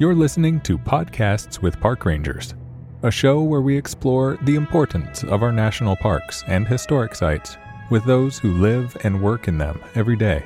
[0.00, 2.54] You're listening to Podcasts with Park Rangers,
[3.02, 7.58] a show where we explore the importance of our national parks and historic sites
[7.90, 10.42] with those who live and work in them every day.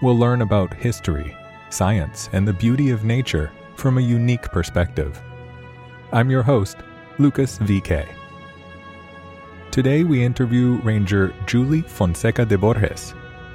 [0.00, 1.36] We'll learn about history,
[1.70, 5.20] science, and the beauty of nature from a unique perspective.
[6.12, 6.76] I'm your host,
[7.18, 8.06] Lucas VK.
[9.72, 13.12] Today we interview Ranger Julie Fonseca de Borges,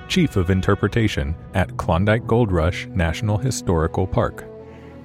[0.09, 4.43] Chief of Interpretation at Klondike Gold Rush National Historical Park.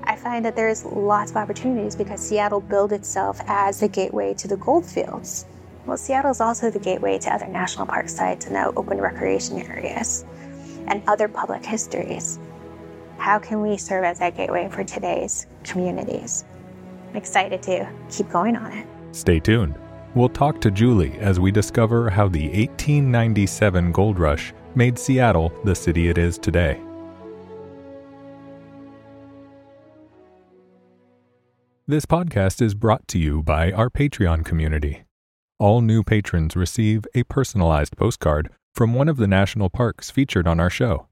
[0.04, 4.48] I find that there's lots of opportunities because Seattle built itself as the gateway to
[4.48, 5.46] the gold fields.
[5.86, 9.60] Well, Seattle is also the gateway to other national park sites and now open recreation
[9.60, 10.24] areas
[10.86, 12.38] and other public histories.
[13.18, 16.44] How can we serve as that gateway for today's communities?
[17.10, 18.86] I'm excited to keep going on it.
[19.12, 19.76] Stay tuned.
[20.14, 25.74] We'll talk to Julie as we discover how the 1897 gold rush made Seattle the
[25.74, 26.80] city it is today.
[31.92, 35.04] This podcast is brought to you by our Patreon community.
[35.58, 40.58] All new patrons receive a personalized postcard from one of the national parks featured on
[40.58, 41.08] our show.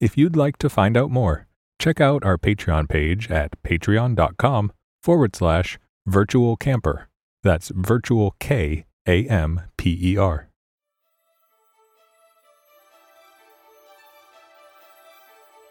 [0.00, 1.46] If you'd like to find out more,
[1.78, 7.08] check out our Patreon page at patreon.com forward slash virtual camper.
[7.42, 10.48] That's virtual K A M P E R.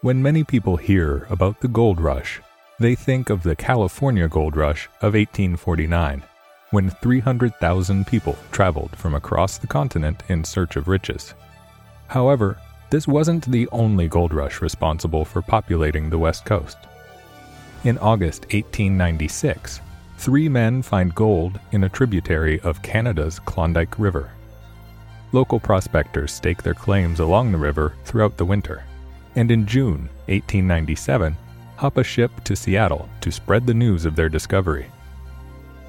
[0.02, 2.40] When many people hear about the gold rush,
[2.78, 6.22] they think of the California gold rush of 1849,
[6.70, 11.34] when 300,000 people traveled from across the continent in search of riches.
[12.08, 12.58] However,
[12.90, 16.76] this wasn't the only gold rush responsible for populating the West Coast.
[17.84, 19.80] In August 1896,
[20.18, 24.30] three men find gold in a tributary of Canada's Klondike River.
[25.32, 28.84] Local prospectors stake their claims along the river throughout the winter,
[29.34, 31.36] and in June 1897,
[31.76, 34.86] hop a ship to Seattle to spread the news of their discovery.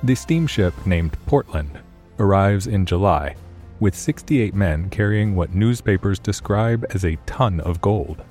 [0.03, 1.79] The steamship named Portland
[2.19, 3.35] arrives in July
[3.79, 8.23] with 68 men carrying what newspapers describe as a ton of gold.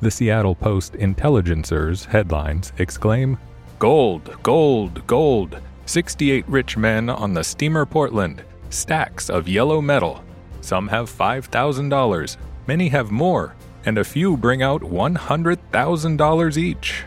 [0.00, 3.38] The Seattle Post Intelligencer's headlines exclaim,
[3.78, 5.60] Gold, gold, gold!
[5.86, 10.24] 68 rich men on the steamer Portland, stacks of yellow metal.
[10.62, 12.36] Some have $5,000,
[12.66, 13.54] many have more,
[13.86, 17.04] and a few bring out $100,000 each.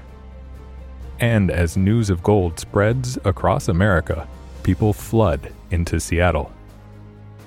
[1.19, 4.27] And as news of gold spreads across America,
[4.63, 6.51] people flood into Seattle.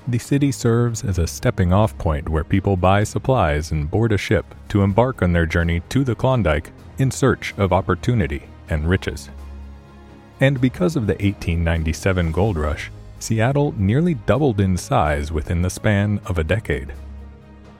[0.07, 4.17] The city serves as a stepping off point where people buy supplies and board a
[4.17, 9.29] ship to embark on their journey to the Klondike in search of opportunity and riches.
[10.39, 16.19] And because of the 1897 gold rush, Seattle nearly doubled in size within the span
[16.25, 16.91] of a decade.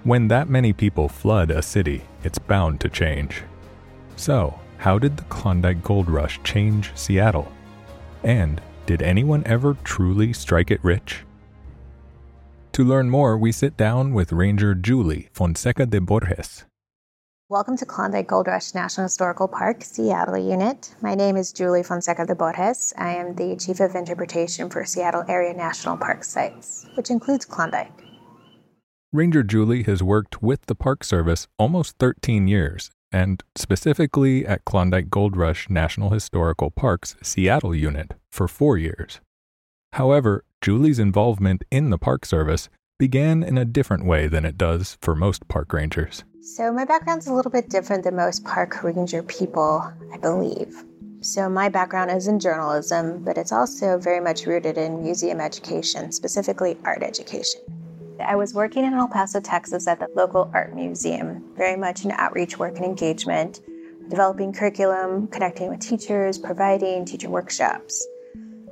[0.03, 3.43] When that many people flood a city, it's bound to change.
[4.15, 7.51] So, how did the Klondike Gold Rush change Seattle?
[8.23, 11.23] And did anyone ever truly strike it rich?
[12.71, 16.65] To learn more, we sit down with Ranger Julie Fonseca de Borges.
[17.49, 20.95] Welcome to Klondike Gold Rush National Historical Park, Seattle Unit.
[21.01, 22.91] My name is Julie Fonseca de Borges.
[22.97, 28.00] I am the Chief of Interpretation for Seattle Area National Park Sites, which includes Klondike.
[29.13, 35.09] Ranger Julie has worked with the Park Service almost 13 years, and specifically at Klondike
[35.09, 39.19] Gold Rush National Historical Park's Seattle unit for four years.
[39.91, 44.97] However, Julie's involvement in the Park Service began in a different way than it does
[45.01, 46.23] for most park rangers.
[46.39, 50.85] So, my background's a little bit different than most park ranger people, I believe.
[51.19, 56.13] So, my background is in journalism, but it's also very much rooted in museum education,
[56.13, 57.59] specifically art education.
[58.21, 62.11] I was working in El Paso, Texas at the local art museum, very much in
[62.11, 63.61] outreach work and engagement,
[64.09, 68.05] developing curriculum, connecting with teachers, providing teacher workshops,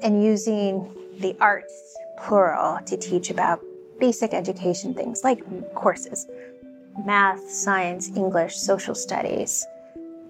[0.01, 0.89] and using
[1.19, 3.61] the arts, plural, to teach about
[3.99, 5.43] basic education things like
[5.75, 6.25] courses
[7.05, 9.65] math, science, English, social studies,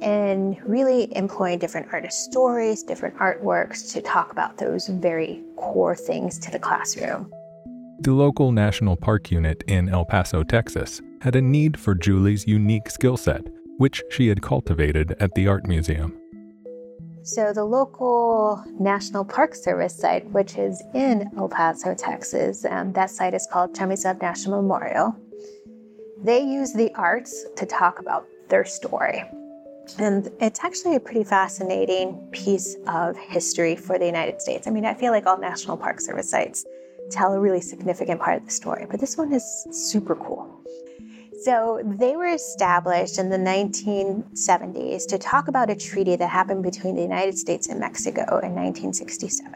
[0.02, 6.38] and really employing different artist stories, different artworks to talk about those very core things
[6.40, 7.32] to the classroom.
[8.02, 12.90] The local National Park unit in El Paso, Texas, had a need for Julie's unique
[12.90, 13.42] skill set,
[13.78, 16.18] which she had cultivated at the Art Museum.
[17.24, 23.10] So, the local National Park Service site, which is in El Paso, Texas, um, that
[23.10, 25.14] site is called Chamizal National Memorial.
[26.24, 29.24] They use the arts to talk about their story.
[29.98, 34.68] And it's actually a pretty fascinating piece of history for the United States.
[34.68, 36.66] I mean, I feel like all National Park Service sites
[37.10, 40.64] tell a really significant part of the story, but this one is super cool.
[41.44, 46.96] So they were established in the 1970s to talk about a treaty that happened between
[46.96, 49.54] the United States and Mexico in 1967.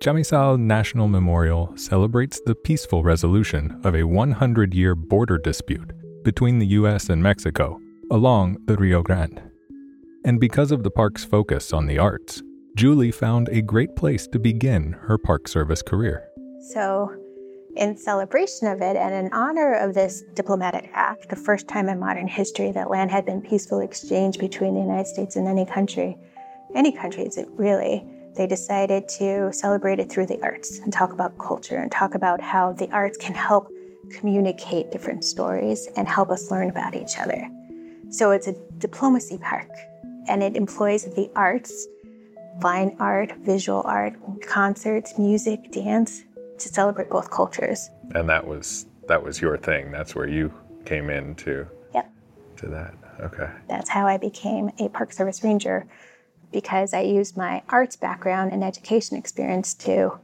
[0.00, 5.92] Chamizal National Memorial celebrates the peaceful resolution of a 100 year border dispute
[6.22, 7.08] between the U.S.
[7.08, 7.80] and Mexico
[8.10, 9.42] along the Rio Grande.
[10.24, 12.42] And because of the park's focus on the arts,
[12.76, 16.29] Julie found a great place to begin her Park Service career.
[16.60, 17.16] So,
[17.76, 21.98] in celebration of it and in honor of this diplomatic act, the first time in
[21.98, 26.18] modern history that land had been peacefully exchanged between the United States and any country,
[26.74, 28.04] any countries it really,
[28.36, 32.40] they decided to celebrate it through the arts and talk about culture and talk about
[32.40, 33.70] how the arts can help
[34.10, 37.48] communicate different stories and help us learn about each other.
[38.10, 39.70] So it's a diplomacy park
[40.28, 41.86] and it employs the arts,
[42.60, 46.22] fine art, visual art, concerts, music, dance
[46.60, 47.90] to celebrate both cultures.
[48.14, 49.90] And that was that was your thing.
[49.90, 50.52] That's where you
[50.84, 52.10] came into yep.
[52.58, 52.94] to that.
[53.20, 53.50] Okay.
[53.68, 55.86] That's how I became a Park Service Ranger
[56.52, 60.18] because I used my arts background and education experience to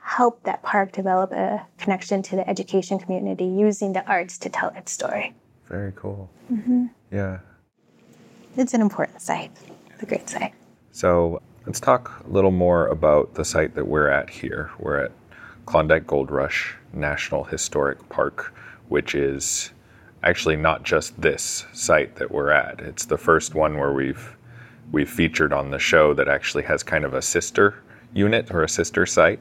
[0.00, 4.68] help that park develop a connection to the education community using the arts to tell
[4.70, 5.34] its story.
[5.68, 6.30] Very cool.
[6.52, 6.86] Mm-hmm.
[7.10, 7.38] Yeah.
[8.56, 9.50] It's an important site.
[9.90, 10.52] It's a great site.
[10.92, 14.70] So let's talk a little more about the site that we're at here.
[14.78, 15.12] We're at
[15.66, 18.54] Klondike Gold Rush National Historic Park,
[18.88, 19.72] which is
[20.22, 22.80] actually not just this site that we're at.
[22.80, 24.36] It's the first one where we've
[24.92, 27.82] we've featured on the show that actually has kind of a sister
[28.12, 29.40] unit or a sister site.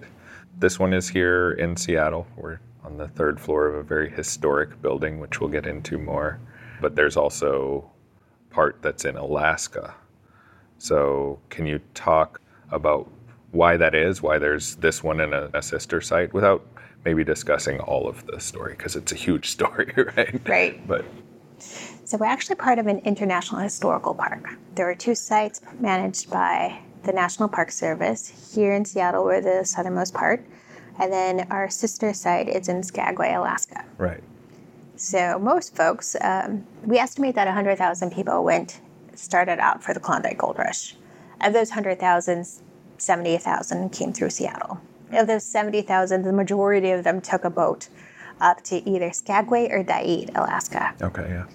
[0.58, 2.28] This one is here in Seattle.
[2.36, 6.40] We're on the third floor of a very historic building, which we'll get into more.
[6.82, 7.90] But there's also
[8.50, 9.96] part that's in Alaska.
[10.78, 12.42] So, can you talk
[12.72, 13.10] about
[13.54, 16.66] why that is, why there's this one and a, a sister site, without
[17.06, 20.48] maybe discussing all of the story because it's a huge story, right?
[20.48, 20.88] Right.
[20.88, 21.06] But
[22.06, 24.58] so we're actually part of an international historical park.
[24.76, 28.54] There are two sites managed by the National Park Service.
[28.54, 30.46] Here in Seattle, we're the southernmost part,
[31.00, 33.86] and then our sister site is in Skagway, Alaska.
[33.98, 34.24] Right.
[34.96, 38.80] So most folks, um, we estimate that 100,000 people went
[39.16, 40.96] started out for the Klondike Gold Rush.
[41.42, 42.48] Of those 100,000,
[43.04, 44.80] 70,000 came through Seattle.
[45.12, 47.90] Of those 70,000, the majority of them took a boat
[48.42, 50.96] up to either Skagway or Dyea, Alaska.
[51.02, 51.46] Okay, yeah.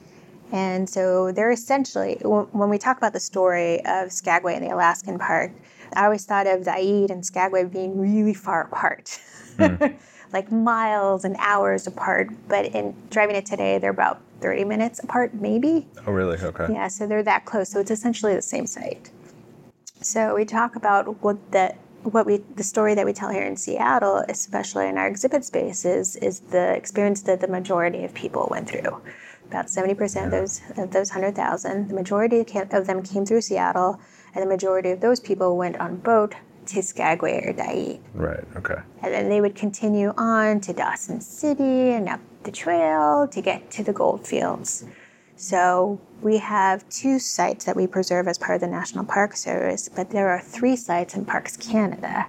[0.53, 5.19] And so they're essentially, when we talk about the story of Skagway and the Alaskan
[5.19, 5.53] park,
[5.95, 9.21] I always thought of Dyea and Skagway being really far apart,
[9.59, 9.95] mm.
[10.33, 12.31] like miles and hours apart.
[12.49, 15.87] But in driving it today, they're about 30 minutes apart, maybe.
[16.06, 16.39] Oh, really?
[16.39, 16.73] Okay.
[16.73, 17.69] Yeah, so they're that close.
[17.71, 19.11] So it's essentially the same site.
[20.00, 23.56] So we talk about what the what we the story that we tell here in
[23.56, 28.69] Seattle, especially in our exhibit spaces, is the experience that the majority of people went
[28.69, 29.03] through
[29.49, 31.89] about 70% of those of those 100,000.
[31.89, 34.00] The majority of them came through Seattle,
[34.35, 36.35] and the majority of those people went on boat
[36.67, 37.99] to Skagway or Dyea.
[38.15, 38.81] Right, okay.
[39.03, 43.71] And then they would continue on to Dawson City and up the trail to get
[43.73, 44.85] to the gold fields.
[45.38, 49.88] So we have two sites that we preserve as part of the National Park Service,
[49.88, 52.26] but there are three sites in Parks Canada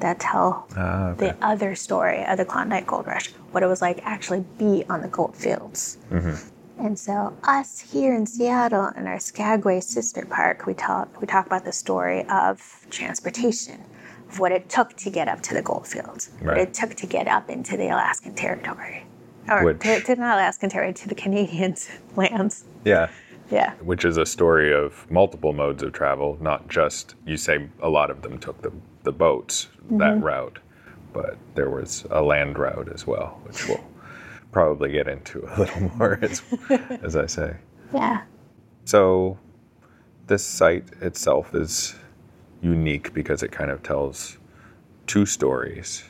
[0.00, 1.28] that tell ah, okay.
[1.28, 5.00] the other story of the Klondike Gold Rush, what it was like actually be on
[5.00, 5.96] the gold fields.
[6.10, 6.84] Mm-hmm.
[6.84, 11.46] And so, us here in Seattle in our Skagway sister park, we talk we talk
[11.46, 13.82] about the story of transportation,
[14.28, 16.46] of what it took to get up to the goldfields, right.
[16.46, 19.04] what it took to get up into the Alaskan territory,
[19.50, 22.64] or Which, to, to not Alaskan territory, to the Canadians' lands.
[22.84, 23.08] Yeah.
[23.50, 23.74] Yeah.
[23.80, 28.10] Which is a story of multiple modes of travel, not just you say a lot
[28.10, 29.98] of them took the the boats mm-hmm.
[29.98, 30.58] that route,
[31.12, 33.84] but there was a land route as well, which we'll
[34.52, 36.42] probably get into a little more as,
[37.02, 37.56] as I say.
[37.94, 38.22] Yeah.
[38.84, 39.38] So
[40.26, 41.94] this site itself is
[42.62, 44.38] unique because it kind of tells
[45.06, 46.04] two stories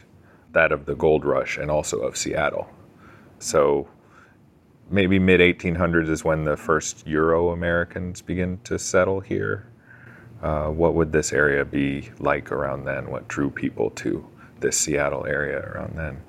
[0.52, 2.68] that of the gold rush and also of Seattle.
[3.40, 3.88] So
[4.90, 9.66] maybe mid 1800s is when the first Euro Americans begin to settle here.
[10.42, 13.10] Uh, what would this area be like around then?
[13.10, 14.26] What drew people to
[14.60, 16.22] this Seattle area around then?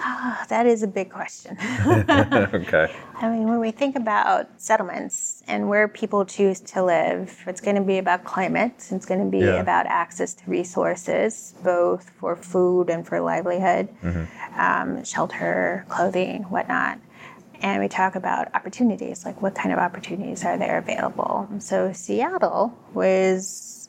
[0.00, 1.58] Oh, that is a big question.
[1.86, 2.94] okay.
[3.16, 7.76] I mean, when we think about settlements and where people choose to live, it's going
[7.76, 8.72] to be about climate.
[8.90, 9.60] It's going to be yeah.
[9.60, 14.60] about access to resources, both for food and for livelihood, mm-hmm.
[14.60, 17.00] um, shelter, clothing, whatnot.
[17.60, 21.48] And we talk about opportunities, like what kind of opportunities are there available.
[21.58, 23.88] So Seattle was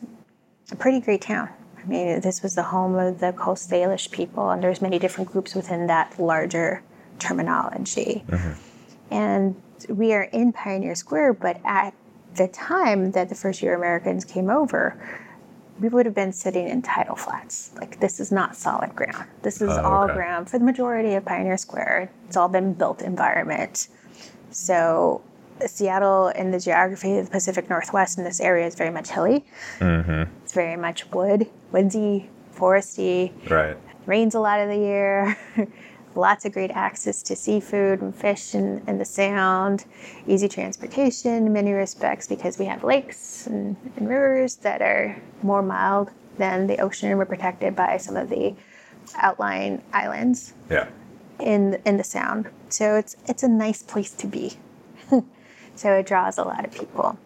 [0.71, 1.49] a pretty great town.
[1.89, 5.31] I mean, this was the home of the Coast Salish people, and there's many different
[5.31, 6.84] groups within that larger
[7.17, 8.24] terminology.
[8.27, 9.13] Mm-hmm.
[9.13, 11.96] And we are in Pioneer Square, but at
[12.36, 15.01] the time that the first Euro Americans came over,
[15.79, 17.72] we would have been sitting in tidal flats.
[17.75, 19.25] Like this is not solid ground.
[19.41, 20.13] This is Oh, all okay.
[20.13, 22.12] ground for the majority of Pioneer Square.
[22.27, 23.88] It's all been built environment.
[24.51, 25.24] So
[25.67, 29.45] Seattle and the geography of the Pacific Northwest in this area is very much hilly.
[29.79, 30.31] Mm-hmm.
[30.43, 33.77] It's very much wood, windy, foresty Right.
[34.05, 35.37] rains a lot of the year.
[36.15, 39.85] Lots of great access to seafood and fish and, and the sound.
[40.27, 45.61] Easy transportation in many respects because we have lakes and, and rivers that are more
[45.61, 47.09] mild than the ocean.
[47.09, 48.55] and We're protected by some of the
[49.15, 50.87] outlying islands Yeah.
[51.39, 52.49] in in the sound.
[52.69, 54.57] So it's it's a nice place to be.
[55.79, 57.17] So it draws a lot of people.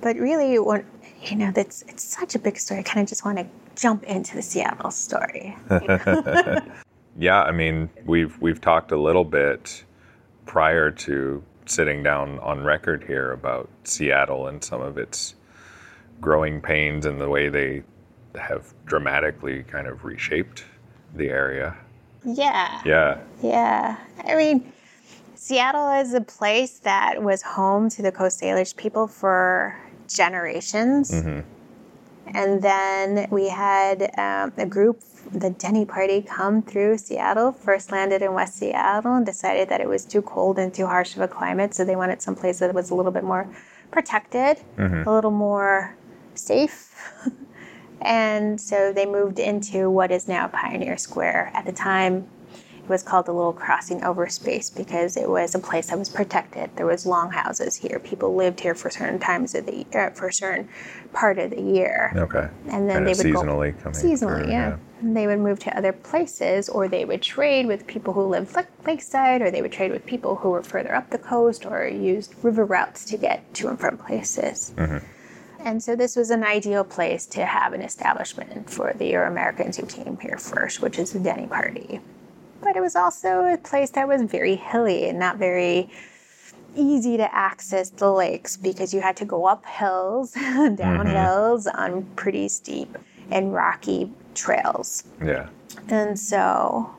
[0.00, 0.84] But really, what
[1.22, 2.80] you know, that's it's such a big story.
[2.80, 5.56] I kind of just want to jump into the Seattle story.
[7.18, 9.84] Yeah, I mean, we've we've talked a little bit
[10.46, 15.34] prior to sitting down on record here about Seattle and some of its
[16.20, 17.82] growing pains and the way they
[18.36, 20.64] have dramatically kind of reshaped
[21.16, 21.76] the area.
[22.24, 22.80] Yeah.
[22.84, 23.18] Yeah.
[23.42, 23.96] Yeah.
[24.24, 24.72] I mean,
[25.38, 31.12] Seattle is a place that was home to the Coast Salish people for generations.
[32.26, 35.00] And then we had um, a group,
[35.32, 39.88] the Denny Party, come through Seattle, first landed in West Seattle, and decided that it
[39.88, 41.72] was too cold and too harsh of a climate.
[41.72, 43.48] So they wanted some place that was a little bit more
[43.92, 44.58] protected,
[45.06, 45.96] a little more
[46.34, 46.94] safe.
[48.00, 51.50] And so they moved into what is now Pioneer Square.
[51.52, 52.28] At the time,
[52.88, 56.70] was called the Little Crossing Over Space because it was a place that was protected.
[56.76, 57.98] There was longhouses here.
[57.98, 60.68] People lived here for certain times of the year, for a certain
[61.12, 62.12] part of the year.
[62.16, 62.48] Okay.
[62.68, 63.98] And then kind they would go- seasonally coming.
[63.98, 64.76] Seasonally, through, yeah.
[65.00, 68.54] And they would move to other places, or they would trade with people who lived
[68.54, 71.86] like lakeside, or they would trade with people who were further up the coast, or
[71.86, 74.72] used river routes to get to and from places.
[74.76, 74.98] Mm-hmm.
[75.60, 79.76] And so this was an ideal place to have an establishment for the Euro Americans
[79.76, 82.00] who came here first, which is the Denny Party.
[82.60, 85.90] But it was also a place that was very hilly and not very
[86.76, 91.08] easy to access the lakes because you had to go up hills, down mm-hmm.
[91.08, 92.96] hills on pretty steep
[93.30, 95.04] and rocky trails.
[95.24, 95.48] Yeah.
[95.88, 96.94] And so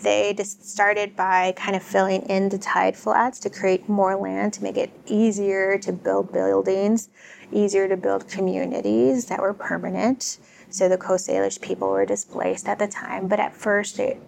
[0.00, 4.52] they just started by kind of filling in the tide flats to create more land
[4.54, 7.08] to make it easier to build buildings,
[7.52, 10.38] easier to build communities that were permanent.
[10.70, 14.20] So the Coast Salish people were displaced at the time, but at first it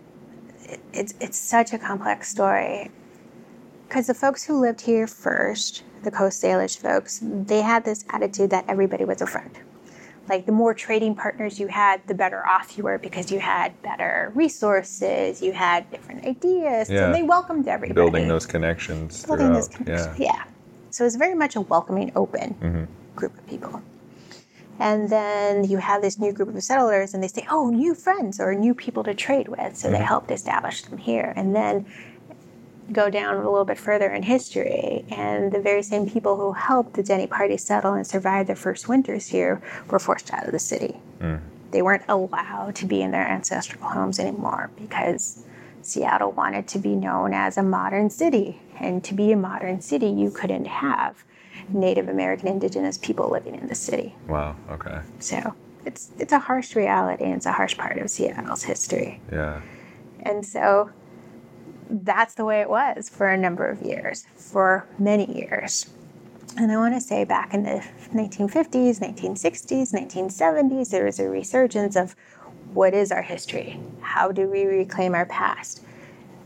[0.92, 2.90] it's it's such a complex story
[3.88, 8.50] because the folks who lived here first, the Coast Salish folks, they had this attitude
[8.50, 9.56] that everybody was a friend.
[10.28, 13.80] Like the more trading partners you had, the better off you were because you had
[13.82, 17.04] better resources, you had different ideas, Yeah.
[17.04, 17.94] and they welcomed everybody.
[17.94, 20.18] Building those connections Building those connections.
[20.18, 20.32] Yeah.
[20.32, 20.44] Yeah.
[20.90, 22.84] So it's very much a welcoming, open mm-hmm.
[23.14, 23.82] group of people.
[24.78, 28.40] And then you have this new group of settlers, and they say, "Oh, new friends
[28.40, 30.04] or new people to trade with." So they mm-hmm.
[30.04, 31.86] helped establish them here, and then
[32.92, 36.94] go down a little bit further in history, and the very same people who helped
[36.94, 40.58] the Denny Party settle and survive their first winters here were forced out of the
[40.58, 40.96] city.
[41.20, 41.40] Mm.
[41.70, 45.44] They weren't allowed to be in their ancestral homes anymore because
[45.82, 48.60] Seattle wanted to be known as a modern city.
[48.78, 51.24] And to be a modern city, you couldn't have
[51.68, 54.14] Native American indigenous people living in the city.
[54.28, 54.56] Wow.
[54.70, 55.00] Okay.
[55.18, 55.54] So
[55.84, 59.20] it's it's a harsh reality and it's a harsh part of Seattle's history.
[59.30, 59.60] Yeah.
[60.20, 60.90] And so
[61.90, 65.90] that's the way it was for a number of years, for many years.
[66.56, 71.96] And I want to say back in the 1950s, 1960s, 1970s, there was a resurgence
[71.96, 72.14] of
[72.72, 73.80] what is our history?
[74.00, 75.82] How do we reclaim our past?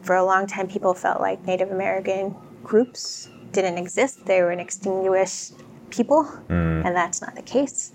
[0.03, 4.61] For a long time, people felt like Native American groups didn't exist, they were an
[4.61, 5.55] extinguished
[5.91, 6.85] people, mm.
[6.85, 7.93] and that's not the case.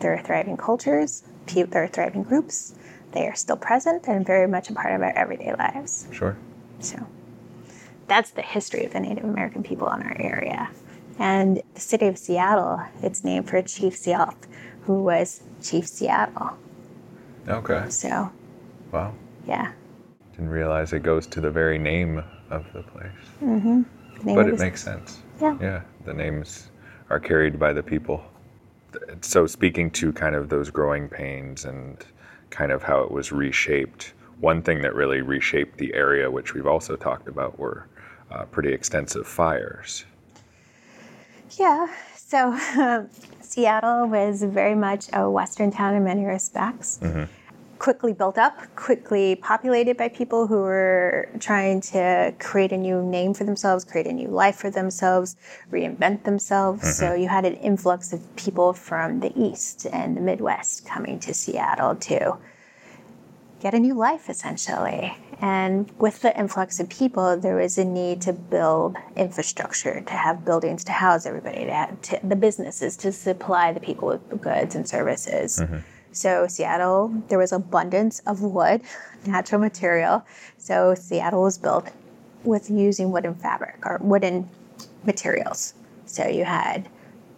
[0.00, 2.74] There are thriving cultures, there are thriving groups.
[3.12, 6.08] They are still present and very much a part of our everyday lives.
[6.10, 6.36] Sure.
[6.80, 7.06] So
[8.08, 10.68] that's the history of the Native American people in our area.
[11.18, 14.48] And the city of Seattle, it's named for Chief Sealth,
[14.82, 16.56] who was Chief Seattle.
[17.48, 17.88] Okay.
[17.88, 18.32] So,
[18.90, 19.14] Wow.
[19.46, 19.72] yeah.
[20.32, 23.12] Didn't realize it goes to the very name of the place.
[23.40, 23.84] The
[24.24, 25.20] name But it makes sense.
[25.40, 25.56] Yeah.
[25.60, 25.82] Yeah.
[26.04, 26.70] The names
[27.10, 28.24] are carried by the people.
[29.20, 32.04] So, speaking to kind of those growing pains and
[32.50, 36.66] kind of how it was reshaped, one thing that really reshaped the area, which we've
[36.66, 37.88] also talked about, were
[38.30, 40.04] uh, pretty extensive fires.
[41.58, 41.88] Yeah.
[42.14, 42.56] So
[43.40, 47.00] Seattle was very much a Western town in many respects.
[47.78, 53.34] Quickly built up, quickly populated by people who were trying to create a new name
[53.34, 55.36] for themselves, create a new life for themselves,
[55.70, 56.82] reinvent themselves.
[56.82, 56.90] Mm-hmm.
[56.90, 61.34] So you had an influx of people from the East and the Midwest coming to
[61.34, 62.36] Seattle to
[63.60, 65.16] get a new life, essentially.
[65.40, 70.44] And with the influx of people, there was a need to build infrastructure, to have
[70.44, 74.74] buildings to house everybody, to have to, the businesses to supply the people with goods
[74.74, 75.60] and services.
[75.60, 75.78] Mm-hmm.
[76.14, 78.82] So Seattle, there was abundance of wood,
[79.26, 80.24] natural material.
[80.58, 81.90] So Seattle was built
[82.44, 84.48] with using wooden fabric or wooden
[85.04, 85.74] materials.
[86.06, 86.88] So you had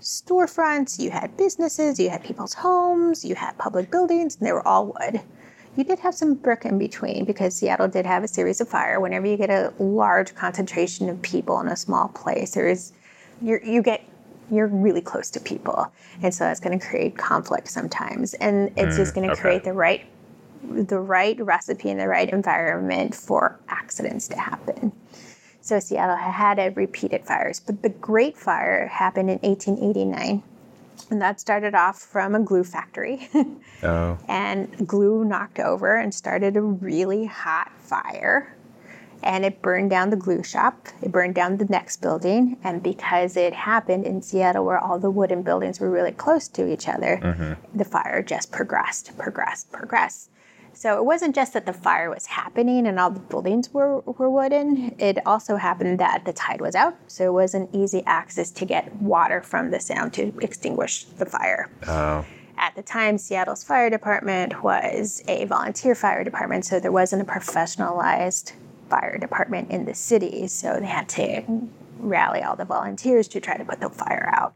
[0.00, 4.66] storefronts, you had businesses, you had people's homes, you had public buildings, and they were
[4.66, 5.22] all wood.
[5.76, 9.00] You did have some brick in between because Seattle did have a series of fire.
[9.00, 12.92] Whenever you get a large concentration of people in a small place, there is
[13.40, 14.02] you you get
[14.50, 15.92] you're really close to people.
[16.22, 18.34] And so that's going to create conflict sometimes.
[18.34, 19.40] And it's mm, just going to okay.
[19.40, 20.06] create the right
[20.68, 24.90] the right recipe and the right environment for accidents to happen.
[25.60, 30.42] So Seattle had had repeated fires, but the Great Fire happened in 1889.
[31.10, 33.28] And that started off from a glue factory.
[33.82, 34.18] oh.
[34.28, 38.55] And glue knocked over and started a really hot fire
[39.26, 40.88] and it burned down the glue shop.
[41.02, 42.56] It burned down the next building.
[42.62, 46.72] And because it happened in Seattle, where all the wooden buildings were really close to
[46.72, 47.76] each other, mm-hmm.
[47.76, 50.30] the fire just progressed, progressed, progressed.
[50.74, 54.30] So it wasn't just that the fire was happening and all the buildings were, were
[54.30, 54.94] wooden.
[54.98, 58.94] It also happened that the tide was out, so it wasn't easy access to get
[58.96, 61.68] water from the sound to extinguish the fire.
[61.88, 62.24] Oh.
[62.58, 67.24] At the time, Seattle's fire department was a volunteer fire department, so there wasn't a
[67.24, 68.52] professionalized
[68.88, 73.56] fire department in the city, so they had to rally all the volunteers to try
[73.56, 74.54] to put the fire out.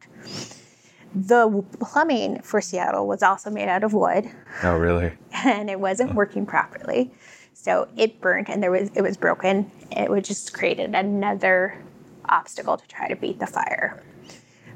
[1.15, 4.31] The plumbing for Seattle was also made out of wood.
[4.63, 5.13] Oh, really?
[5.45, 7.11] And it wasn't working properly.
[7.55, 9.71] So it burnt and there was it was broken.
[9.91, 11.83] It would just created another
[12.27, 14.03] obstacle to try to beat the fire.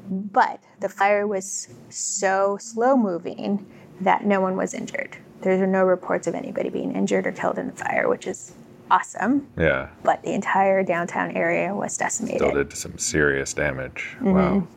[0.09, 3.65] But the fire was so slow moving
[4.01, 5.17] that no one was injured.
[5.41, 8.53] There were no reports of anybody being injured or killed in the fire, which is
[8.89, 9.47] awesome.
[9.57, 9.89] Yeah.
[10.03, 12.39] But the entire downtown area was decimated.
[12.39, 14.15] Still did some serious damage.
[14.17, 14.33] Mm-hmm.
[14.33, 14.67] Wow.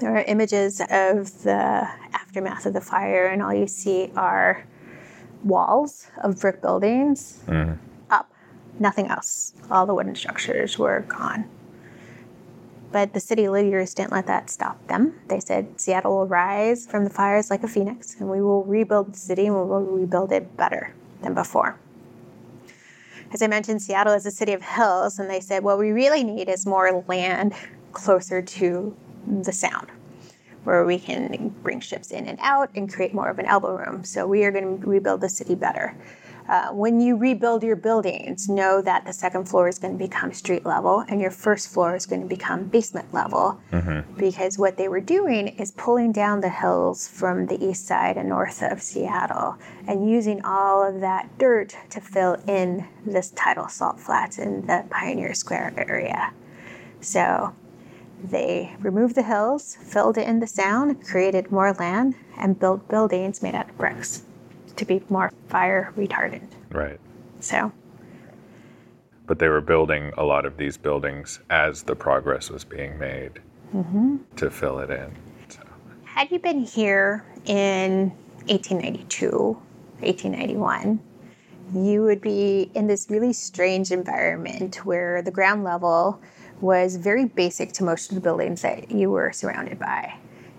[0.00, 4.64] There are images of the aftermath of the fire, and all you see are
[5.44, 7.76] walls of brick buildings mm.
[8.10, 8.32] up,
[8.78, 9.54] nothing else.
[9.70, 11.48] All the wooden structures were gone.
[12.92, 15.18] But the city leaders didn't let that stop them.
[15.28, 19.14] They said Seattle will rise from the fires like a phoenix, and we will rebuild
[19.14, 21.78] the city and we will rebuild it better than before
[23.32, 26.22] as I mentioned, Seattle is a city of hills, and they said, what we really
[26.22, 27.54] need is more land
[27.92, 29.88] closer to the sound
[30.64, 34.04] where we can bring ships in and out and create more of an elbow room.
[34.04, 35.96] So we are going to rebuild the city better.
[36.48, 40.32] Uh, when you rebuild your buildings, know that the second floor is going to become
[40.32, 43.60] street level and your first floor is going to become basement level.
[43.70, 44.18] Mm-hmm.
[44.18, 48.28] Because what they were doing is pulling down the hills from the east side and
[48.28, 54.00] north of Seattle and using all of that dirt to fill in this tidal salt
[54.00, 56.32] flats in the Pioneer Square area.
[57.00, 57.54] So
[58.22, 63.54] they removed the hills, filled in the sound, created more land, and built buildings made
[63.54, 64.22] out of bricks
[64.76, 66.48] to be more fire retardant.
[66.70, 66.98] Right.
[67.40, 67.72] So.
[69.26, 73.40] But they were building a lot of these buildings as the progress was being made
[73.74, 74.16] mm-hmm.
[74.36, 75.14] to fill it in.
[75.48, 75.60] So.
[76.04, 78.10] Had you been here in
[78.46, 79.30] 1892,
[80.00, 81.00] 1891,
[81.74, 86.20] you would be in this really strange environment where the ground level
[86.60, 90.14] was very basic to most of the buildings that you were surrounded by.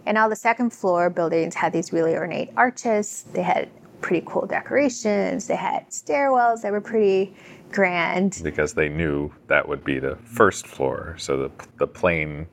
[0.06, 3.26] And all the second floor buildings had these really ornate arches.
[3.34, 3.70] They had
[4.04, 5.48] pretty cool decorations.
[5.48, 7.34] They had stairwells that were pretty
[7.72, 8.40] grand.
[8.44, 11.16] Because they knew that would be the first floor.
[11.18, 12.46] So the, the plain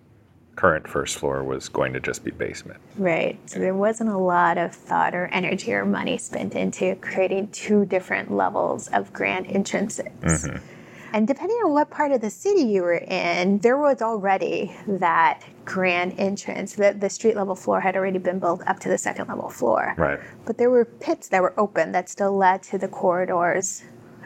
[0.57, 2.81] current first floor was going to just be basement.
[2.97, 3.39] Right.
[3.49, 7.85] So there wasn't a lot of thought or energy or money spent into creating two
[7.85, 10.07] different levels of grand entrances.
[10.21, 10.80] Mm-hmm.
[11.13, 15.43] And depending on what part of the city you were in, there was already that
[15.65, 16.75] grand entrance.
[16.75, 19.95] The, the street level floor had already been built up to the second level floor.
[19.97, 20.21] Right.
[20.47, 23.83] But there were pits that were open that still led to the corridors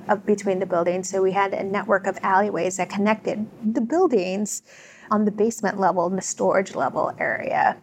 [0.09, 1.09] of between the buildings.
[1.09, 4.63] So we had a network of alleyways that connected the buildings
[5.11, 7.77] on the basement level and the storage level area.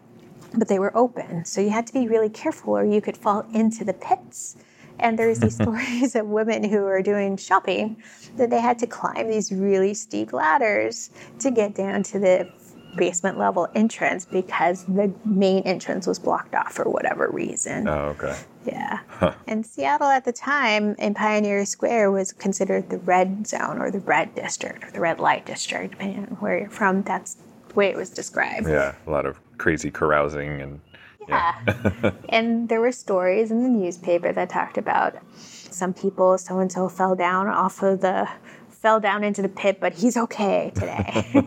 [0.55, 1.45] But they were open.
[1.45, 4.57] So you had to be really careful or you could fall into the pits.
[5.01, 8.01] And there's these stories of women who are doing shopping
[8.37, 11.09] that they had to climb these really steep ladders
[11.39, 12.51] to get down to the
[12.95, 17.87] basement level entrance because the main entrance was blocked off for whatever reason.
[17.87, 18.37] Oh, okay.
[18.65, 18.99] Yeah.
[19.47, 23.99] And Seattle at the time in Pioneer Square was considered the red zone or the
[23.99, 27.01] red district or the red light district, depending on where you're from.
[27.03, 27.37] That's
[27.69, 28.67] the way it was described.
[28.67, 30.79] Yeah, a lot of crazy carousing and
[31.27, 32.11] Yeah.
[32.29, 36.89] and there were stories in the newspaper that talked about some people, so and so
[36.89, 38.29] fell down off of the,
[38.69, 41.43] fell down into the pit, but he's okay today.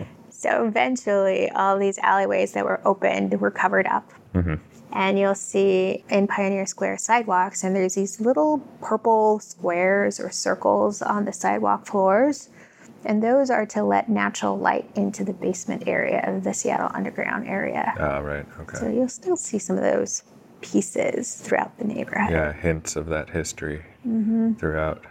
[0.30, 4.10] so eventually, all these alleyways that were opened were covered up.
[4.34, 4.54] Mm-hmm.
[4.94, 11.00] And you'll see in Pioneer Square sidewalks, and there's these little purple squares or circles
[11.00, 12.50] on the sidewalk floors.
[13.04, 17.48] And those are to let natural light into the basement area of the Seattle Underground
[17.48, 17.94] area.
[17.98, 18.46] Ah, right.
[18.60, 18.78] Okay.
[18.78, 20.22] So you'll still see some of those
[20.60, 22.30] pieces throughout the neighborhood.
[22.30, 23.84] yeah, hints of that history
[24.58, 25.04] throughout.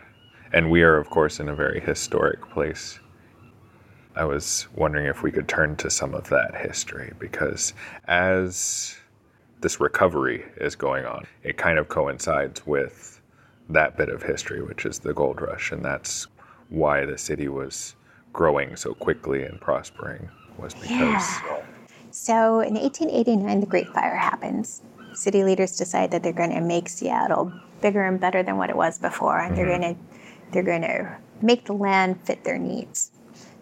[0.54, 3.00] And we are, of course, in a very historic place.
[4.16, 7.74] I was wondering if we could turn to some of that history because
[8.08, 8.98] as
[9.62, 13.22] this recovery is going on, it kind of coincides with
[13.70, 15.72] that bit of history, which is the gold rush.
[15.72, 16.28] And that's
[16.72, 17.96] why the city was
[18.34, 20.90] growing so quickly and prospering, was because.
[20.90, 21.64] Yeah.
[22.10, 24.82] So in 1889, the Great Fire happens.
[25.14, 28.76] City leaders decide that they're going to make Seattle bigger and better than what it
[28.76, 29.82] was before, and they're mm-hmm.
[29.82, 30.02] going to
[30.52, 33.12] they're going to make the land fit their needs.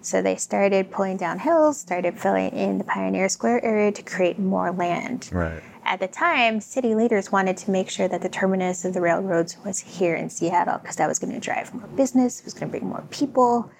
[0.01, 4.39] So they started pulling down hills, started filling in the Pioneer Square area to create
[4.39, 5.29] more land.
[5.31, 5.61] Right.
[5.89, 9.57] At the time, city leaders wanted to make sure that the terminus of the railroads
[9.65, 12.71] was here in Seattle because that was going to drive more business, it was going
[12.71, 13.71] to bring more people,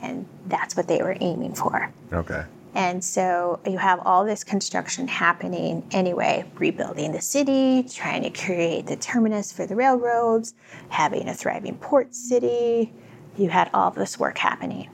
[0.00, 1.92] and that's what they were aiming for.
[2.10, 2.42] Okay.
[2.74, 8.86] And so you have all this construction happening anyway, rebuilding the city, trying to create
[8.86, 10.54] the terminus for the railroads,
[10.88, 12.94] having a thriving port city.
[13.36, 14.88] You had all this work happening.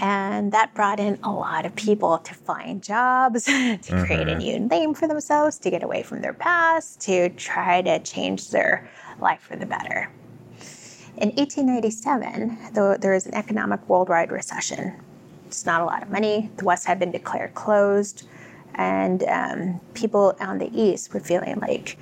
[0.00, 4.58] And that brought in a lot of people to find jobs, to create a new
[4.58, 8.88] name for themselves, to get away from their past, to try to change their
[9.20, 10.10] life for the better.
[11.18, 14.94] In 1897, though there was an economic worldwide recession,
[15.46, 16.50] it's not a lot of money.
[16.56, 18.26] The West had been declared closed,
[18.76, 21.98] and um, people on the East were feeling like,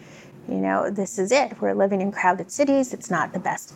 [0.49, 1.61] you know, this is it.
[1.61, 2.95] We're living in crowded cities.
[2.95, 3.75] It's not the best.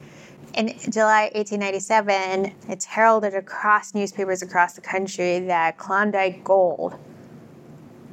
[0.54, 6.98] In July 1897, it's heralded across newspapers across the country that Klondike gold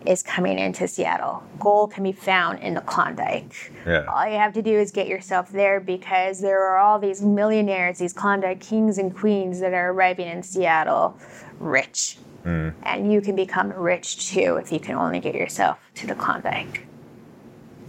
[0.06, 1.44] is coming into Seattle.
[1.60, 3.74] Gold can be found in the Klondike.
[3.86, 4.06] Yeah.
[4.06, 7.98] All you have to do is get yourself there because there are all these millionaires,
[7.98, 11.20] these Klondike kings and queens that are arriving in Seattle
[11.60, 12.18] rich.
[12.46, 12.74] Mm.
[12.84, 16.88] And you can become rich too if you can only get yourself to the Klondike.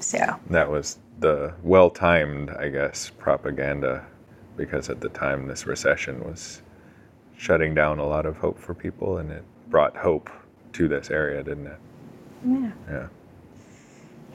[0.01, 4.07] So, That was the well timed, I guess, propaganda
[4.61, 6.61] because at the time this recession was
[7.39, 10.29] shutting down a lot of hope for people and it brought hope
[10.75, 11.79] to this area, didn't it?
[12.47, 12.71] yeah.
[12.89, 13.07] Yeah.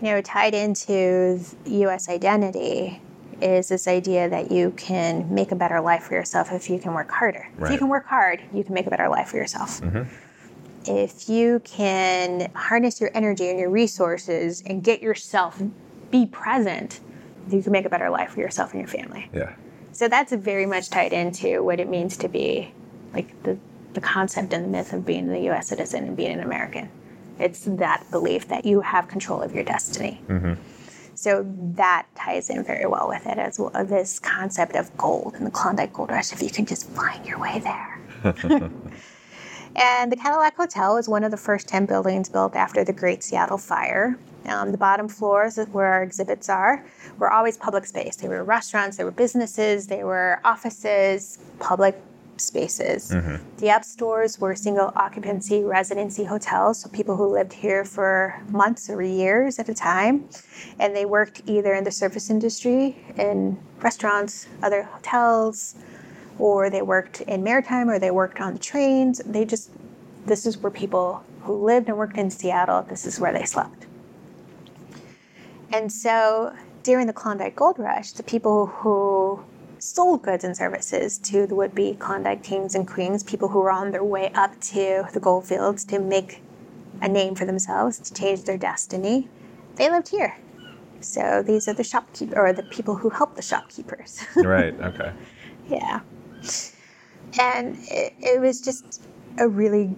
[0.01, 2.09] you know, tied into U.S.
[2.09, 3.01] identity
[3.39, 6.93] is this idea that you can make a better life for yourself if you can
[6.93, 7.47] work harder.
[7.61, 9.81] If you can work hard, you can make a better life for yourself.
[9.81, 10.03] Mm-hmm.
[10.87, 15.61] If you can harness your energy and your resources and get yourself
[16.09, 17.01] be present,
[17.51, 19.29] you can make a better life for yourself and your family.
[19.33, 19.55] Yeah.
[19.95, 22.73] So that's very much tied into what it means to be
[23.13, 23.57] like the,
[23.93, 26.89] the concept and the myth of being a US citizen and being an American.
[27.39, 30.19] It's that belief that you have control of your destiny.
[30.27, 30.55] Mm-hmm.
[31.15, 33.71] So that ties in very well with it as well.
[33.85, 37.39] This concept of gold and the Klondike Gold Rush, if you can just find your
[37.39, 38.01] way there.
[39.77, 43.23] and the Cadillac Hotel was one of the first 10 buildings built after the Great
[43.23, 44.19] Seattle Fire.
[44.47, 46.85] Um, the bottom floors, is where our exhibits are,
[47.17, 48.15] were always public space.
[48.15, 51.99] They were restaurants, they were businesses, they were offices, public
[52.37, 53.09] spaces.
[53.57, 58.89] The up stores were single occupancy residency hotels, so people who lived here for months
[58.89, 60.27] or years at a time.
[60.79, 65.75] And they worked either in the service industry, in restaurants, other hotels,
[66.37, 69.21] or they worked in maritime, or they worked on the trains.
[69.25, 69.71] They just,
[70.25, 73.85] this is where people who lived and worked in Seattle, this is where they slept.
[75.71, 79.43] And so during the Klondike Gold Rush, the people who
[79.79, 83.71] sold goods and services to the would be Klondike kings and queens, people who were
[83.71, 86.41] on their way up to the gold fields to make
[87.01, 89.27] a name for themselves, to change their destiny,
[89.75, 90.37] they lived here.
[91.01, 94.23] So these are the shopkeepers, or the people who help the shopkeepers.
[94.37, 94.73] Right.
[94.79, 95.13] Okay.
[95.67, 96.01] Yeah.
[97.39, 99.03] And it, it was just
[99.37, 99.95] a really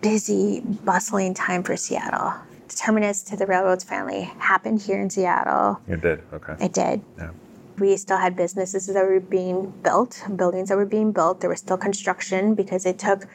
[0.00, 2.34] busy, bustling time for Seattle.
[2.74, 5.80] Terminus to the railroads finally happened here in Seattle.
[5.88, 6.22] It did.
[6.32, 6.56] Okay.
[6.60, 7.02] It did.
[7.18, 7.30] Yeah.
[7.78, 11.40] We still had businesses that were being built, buildings that were being built.
[11.40, 13.26] There was still construction because it took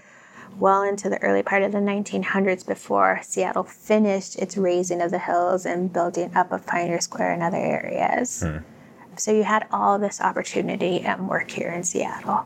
[0.60, 5.20] well into the early part of the 1900s before Seattle finished its raising of the
[5.20, 8.41] hills and building up of Pioneer Square and other areas.
[8.41, 8.58] Hmm.
[9.17, 12.46] So you had all this opportunity and work here in Seattle.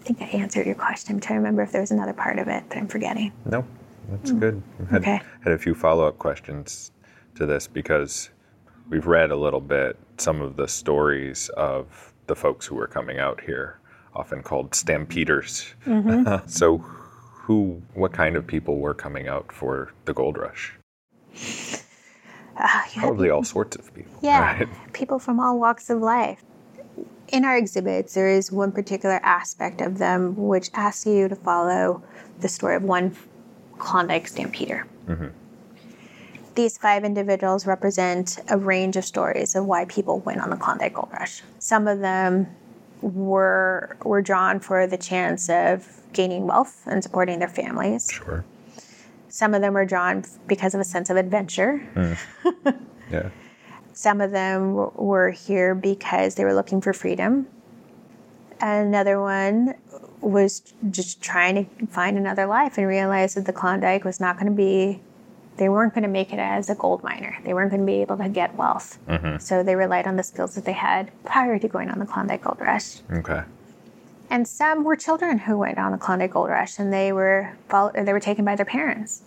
[0.00, 1.16] I think I answered your question.
[1.16, 3.32] I'm trying to remember if there was another part of it that I'm forgetting.
[3.44, 3.64] No,
[4.08, 4.40] that's mm.
[4.40, 4.62] good.
[4.80, 5.20] I had, okay.
[5.42, 6.90] had a few follow up questions
[7.34, 8.30] to this because
[8.88, 13.18] we've read a little bit some of the stories of the folks who were coming
[13.18, 13.78] out here,
[14.14, 15.74] often called stampeders.
[15.86, 16.46] Mm-hmm.
[16.48, 20.74] so, who, what kind of people were coming out for the gold rush?
[22.56, 24.12] Uh, Probably all sorts of people.
[24.20, 24.92] Yeah, right?
[24.92, 26.44] people from all walks of life.
[27.28, 32.02] In our exhibits, there is one particular aspect of them which asks you to follow
[32.40, 33.14] the story of one
[33.78, 34.86] Klondike stampeder.
[35.06, 35.28] Mm-hmm.
[36.54, 40.94] These five individuals represent a range of stories of why people went on the Klondike
[40.94, 41.42] Gold Rush.
[41.60, 42.48] Some of them
[43.00, 48.10] were were drawn for the chance of gaining wealth and supporting their families.
[48.10, 48.44] Sure.
[49.28, 51.80] Some of them were drawn because of a sense of adventure.
[51.94, 52.18] Mm.
[53.10, 53.30] Yeah.
[53.94, 57.46] Some of them were here because they were looking for freedom.
[58.60, 59.74] Another one
[60.20, 64.50] was just trying to find another life and realized that the Klondike was not going
[64.50, 65.00] to be
[65.58, 67.36] they weren't going to make it as a gold miner.
[67.44, 68.98] They weren't going to be able to get wealth.
[69.08, 69.38] Mm-hmm.
[69.38, 72.42] So they relied on the skills that they had prior to going on the Klondike
[72.42, 73.00] Gold Rush.
[73.10, 73.42] Okay.
[74.30, 77.56] And some were children who went on the Klondike Gold Rush, and they were
[77.94, 79.22] they were taken by their parents.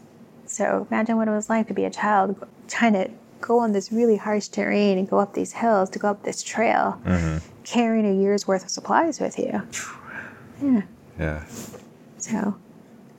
[0.46, 3.10] So imagine what it was like to be a child trying to
[3.42, 6.44] go on this really harsh terrain and go up these hills to go up this
[6.44, 7.38] trail, mm-hmm.
[7.64, 9.62] carrying a year's worth of supplies with you.
[10.62, 10.82] Yeah.
[11.20, 11.46] Yeah.
[12.18, 12.56] So,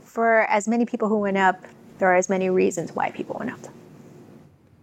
[0.04, 1.64] for as many people who went up
[2.02, 3.60] there are as many reasons why people went up.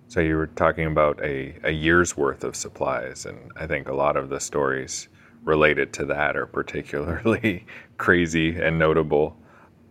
[0.08, 3.93] So you were talking about a, a year's worth of supplies, and I think a
[3.93, 5.10] lot of the stories
[5.43, 7.65] related to that are particularly
[7.98, 9.36] crazy and notable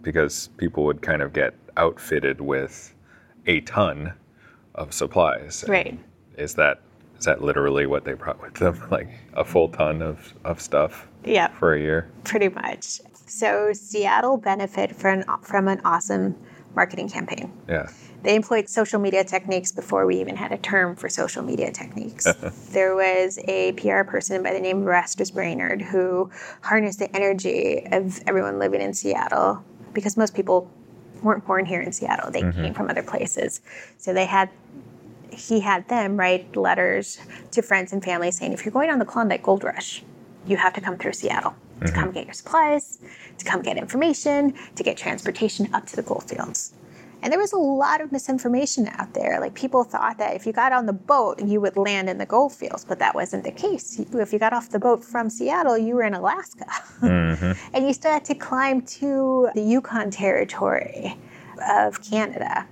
[0.01, 2.95] because people would kind of get outfitted with
[3.47, 4.15] a ton
[4.75, 5.67] of supplies.
[5.69, 5.99] Right.
[6.39, 6.81] Is that
[7.19, 8.83] is that literally what they brought with them?
[8.91, 11.08] Like a full ton of, of stuff?
[11.25, 11.49] Yeah.
[11.59, 12.11] For a year?
[12.25, 13.01] Pretty much.
[13.27, 16.37] So Seattle benefited from, from an awesome
[16.75, 17.53] marketing campaign.
[17.69, 17.89] Yeah.
[18.23, 22.27] They employed social media techniques before we even had a term for social media techniques.
[22.73, 26.31] there was a PR person by the name of Erastus Brainerd who
[26.63, 30.71] harnessed the energy of everyone living in Seattle because most people
[31.23, 32.31] weren't born here in Seattle.
[32.31, 32.63] They mm-hmm.
[32.63, 33.61] came from other places.
[33.99, 34.51] So they had
[35.31, 37.21] he had them write letters
[37.53, 40.03] to friends and family saying, if you're going on the Klondike Gold Rush,
[40.49, 41.95] you have to come through Seattle to mm-hmm.
[41.95, 42.99] come get your supplies,
[43.39, 46.75] to come get information, to get transportation up to the gold fields.
[47.21, 49.41] And there was a lot of misinformation out there.
[49.41, 52.27] Like people thought that if you got on the boat, you would land in the
[52.27, 53.99] gold fields, but that wasn't the case.
[53.99, 56.67] If you got off the boat from Seattle, you were in Alaska.
[57.01, 57.53] Mm-hmm.
[57.75, 61.17] and you still had to climb to the Yukon Territory
[61.69, 62.67] of Canada.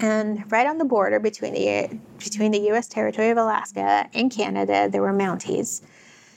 [0.00, 2.88] And right on the border between the between the U.S.
[2.88, 5.82] territory of Alaska and Canada, there were Mounties.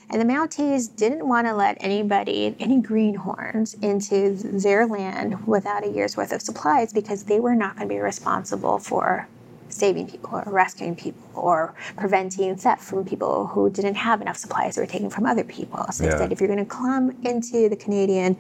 [0.09, 5.89] And the Mounties didn't want to let anybody, any greenhorns, into their land without a
[5.89, 9.27] year's worth of supplies because they were not going to be responsible for
[9.69, 14.77] saving people or rescuing people or preventing theft from people who didn't have enough supplies
[14.77, 15.85] or were taken from other people.
[15.91, 16.11] So yeah.
[16.11, 18.37] they said if you're going to come into the Canadian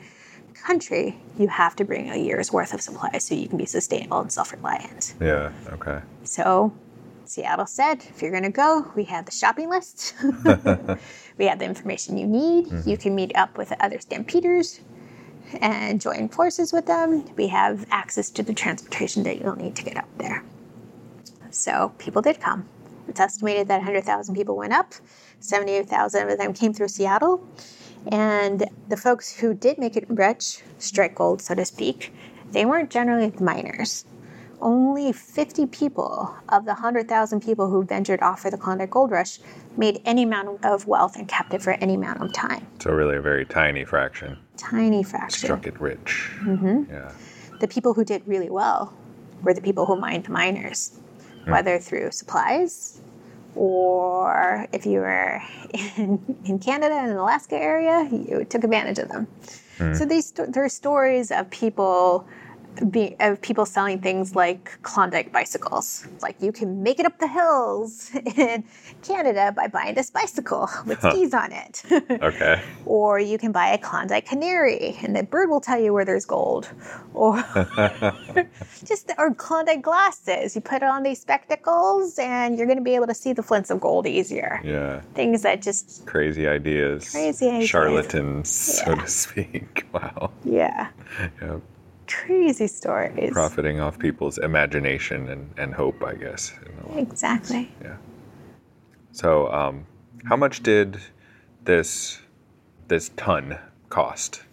[0.53, 4.19] country, you have to bring a year's worth of supplies so you can be sustainable
[4.19, 5.13] and self reliant.
[5.19, 6.01] Yeah, okay.
[6.23, 6.73] So
[7.25, 10.15] Seattle said, if you're going to go, we have the shopping list.
[11.37, 12.67] we have the information you need.
[12.67, 12.89] Mm-hmm.
[12.89, 14.79] You can meet up with other stampeders
[15.61, 17.25] and join forces with them.
[17.35, 20.43] We have access to the transportation that you'll need to get up there.
[21.51, 22.67] So people did come.
[23.07, 24.93] It's estimated that 100,000 people went up.
[25.39, 27.47] 78,000 of them came through Seattle.
[28.07, 32.13] And the folks who did make it rich, strike gold, so to speak,
[32.51, 34.05] they weren't generally miners
[34.65, 39.39] only 50 people of the 100,000 people who ventured off for the Klondike Gold Rush
[39.77, 42.65] made any amount of wealth and kept it for any amount of time.
[42.79, 44.37] So, really, a very tiny fraction.
[44.57, 45.45] Tiny fraction.
[45.45, 46.31] Struck it rich.
[46.39, 46.91] Mm-hmm.
[46.91, 47.11] Yeah.
[47.59, 48.91] The people who did really well
[49.43, 50.99] were the people who mined the miners,
[51.45, 51.51] mm.
[51.51, 52.99] whether through supplies
[53.55, 55.41] or if you were
[55.97, 59.27] in, in Canada and an Alaska area, you took advantage of them.
[59.77, 59.95] Mm.
[59.95, 62.27] So, these there are stories of people
[62.89, 66.07] be, of people selling things like Klondike bicycles.
[66.21, 68.63] Like you can make it up the hills in
[69.03, 71.11] Canada by buying this bicycle with huh.
[71.11, 71.83] skis on it.
[72.21, 72.61] okay.
[72.85, 76.25] Or you can buy a Klondike canary and the bird will tell you where there's
[76.25, 76.69] gold.
[77.15, 77.41] Or
[78.83, 80.53] just or Klondike glasses.
[80.53, 83.69] You put on these spectacles and you're going to be able to see the flints
[83.69, 84.59] of gold easier.
[84.65, 84.99] Yeah.
[85.13, 87.09] Things that just crazy ideas.
[87.09, 87.69] Crazy ideas.
[87.69, 88.85] Charlatans, yeah.
[88.85, 89.85] so to speak.
[89.93, 90.31] Wow.
[90.43, 90.89] Yeah.
[91.41, 91.61] Yep
[92.07, 93.31] crazy stories.
[93.31, 96.53] Profiting off people's imagination and, and hope, I guess.
[96.95, 97.71] Exactly.
[97.81, 97.97] Yeah.
[99.11, 99.85] So, um,
[100.25, 100.99] how much did
[101.63, 102.19] this
[102.87, 103.57] this ton
[103.89, 104.43] cost?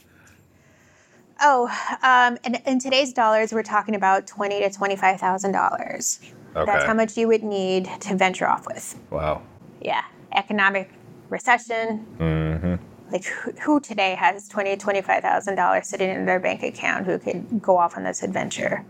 [1.40, 1.68] Oh,
[2.02, 6.20] um, in, in today's dollars, we're talking about twenty to twenty five thousand dollars.
[6.54, 6.70] Okay.
[6.70, 8.98] That's how much you would need to venture off with.
[9.10, 9.42] Wow.
[9.80, 10.90] Yeah, economic
[11.30, 12.06] recession.
[12.18, 17.07] Mm-hmm like who, today has twenty twenty five thousand dollars sitting in their bank account
[17.07, 18.85] who could go off on this adventure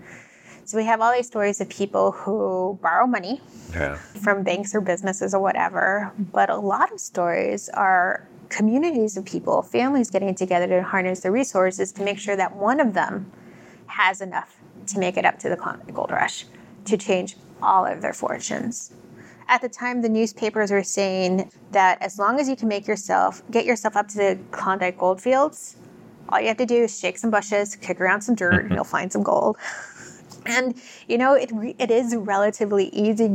[0.64, 3.40] so we have all these stories of people who borrow money
[3.72, 3.96] yeah.
[3.96, 9.62] from banks or businesses or whatever but a lot of stories are communities of people
[9.62, 13.30] families getting together to harness the resources to make sure that one of them
[13.86, 14.56] has enough
[14.86, 15.56] to make it up to the
[15.92, 16.46] gold rush
[16.84, 18.92] to change all of their fortunes
[19.48, 23.42] at the time, the newspapers were saying that as long as you can make yourself,
[23.50, 25.76] get yourself up to the Klondike goldfields,
[26.28, 28.74] all you have to do is shake some bushes, kick around some dirt, and mm-hmm.
[28.74, 29.56] you'll find some gold.
[30.46, 33.30] And you know, it it is relatively easy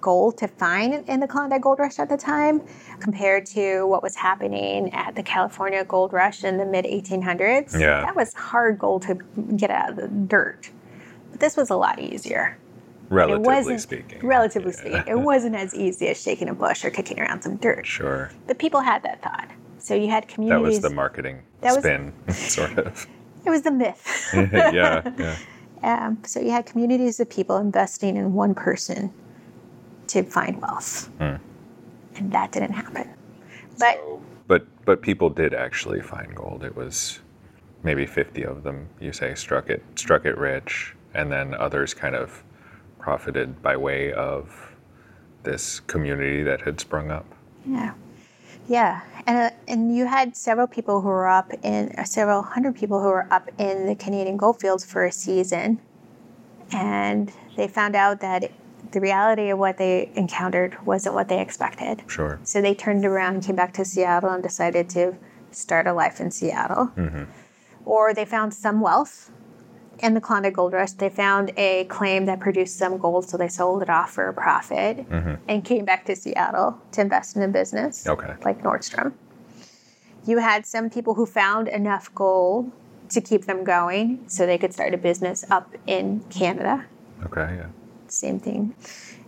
[0.00, 2.62] gold to find in the Klondike Gold Rush at the time,
[2.98, 7.78] compared to what was happening at the California Gold Rush in the mid 1800s.
[7.78, 9.16] Yeah, that was hard gold to
[9.56, 10.70] get out of the dirt.
[11.30, 12.56] But this was a lot easier.
[13.08, 14.26] Relatively speaking.
[14.26, 14.78] Relatively yeah.
[14.78, 15.04] speaking.
[15.06, 17.86] It wasn't as easy as shaking a bush or kicking around some dirt.
[17.86, 18.30] Sure.
[18.46, 19.48] But people had that thought.
[19.78, 20.80] So you had communities.
[20.80, 23.06] That was the marketing that spin, was, sort of.
[23.44, 24.30] It was the myth.
[24.34, 25.36] yeah, yeah.
[25.82, 29.12] Um, so you had communities of people investing in one person
[30.08, 31.08] to find wealth.
[31.18, 31.36] Hmm.
[32.16, 33.08] And that didn't happen.
[33.78, 36.64] But, so, but but people did actually find gold.
[36.64, 37.20] It was
[37.82, 42.14] maybe 50 of them, you say, struck it struck it rich, and then others kind
[42.14, 42.42] of
[43.06, 44.74] profited by way of
[45.44, 47.24] this community that had sprung up.
[47.64, 47.94] Yeah.
[48.68, 52.74] Yeah, and uh, and you had several people who were up in uh, several hundred
[52.74, 55.80] people who were up in the Canadian goldfields for a season,
[56.72, 58.50] and they found out that
[58.90, 62.02] the reality of what they encountered wasn't what they expected.
[62.08, 62.40] Sure.
[62.42, 65.14] So they turned around came back to Seattle and decided to
[65.52, 66.90] start a life in Seattle.
[66.96, 67.24] Mm-hmm.
[67.84, 69.30] Or they found some wealth
[70.00, 73.48] in the Klondike Gold Rush, they found a claim that produced some gold, so they
[73.48, 75.34] sold it off for a profit mm-hmm.
[75.48, 78.34] and came back to Seattle to invest in a business, okay.
[78.44, 79.14] like Nordstrom.
[80.26, 82.72] You had some people who found enough gold
[83.10, 86.84] to keep them going, so they could start a business up in Canada.
[87.24, 87.68] Okay, yeah.
[88.08, 88.74] Same thing.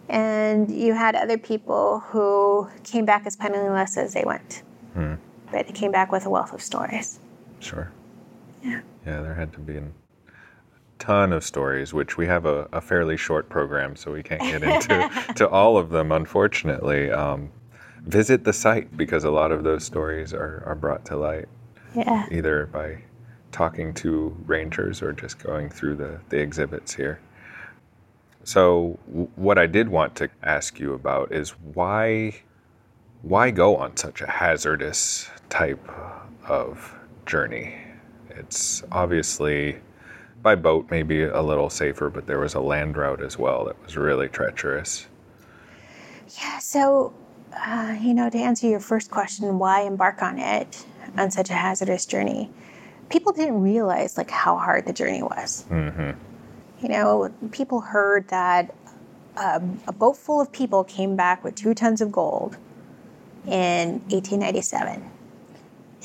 [0.08, 4.62] And you had other people who came back as penniless as they went,
[4.94, 5.14] hmm.
[5.52, 7.20] but they came back with a wealth of stories.
[7.60, 7.92] Sure.
[8.62, 8.80] Yeah.
[9.06, 9.92] Yeah, there had to be an
[10.98, 14.62] ton of stories, which we have a, a fairly short program, so we can't get
[14.62, 17.10] into to all of them, unfortunately.
[17.10, 17.50] Um,
[18.04, 21.46] visit the site because a lot of those stories are, are brought to light.
[21.94, 22.26] Yeah.
[22.30, 22.98] Either by
[23.52, 27.20] talking to rangers or just going through the, the exhibits here.
[28.44, 32.34] So, w- what I did want to ask you about is why
[33.22, 35.86] why go on such a hazardous type
[36.46, 36.94] of
[37.26, 37.74] journey?
[38.30, 39.78] It's obviously
[40.42, 43.82] by boat maybe a little safer, but there was a land route as well that
[43.82, 45.06] was really treacherous.
[46.40, 47.14] Yeah, so,
[47.56, 50.84] uh, you know, to answer your first question, why embark on it
[51.16, 52.50] on such a hazardous journey?
[53.08, 55.64] People didn't realize like how hard the journey was.
[55.70, 56.10] Mm-hmm.
[56.82, 58.74] You know, people heard that
[59.36, 62.56] um, a boat full of people came back with two tons of gold
[63.46, 65.10] in 1897.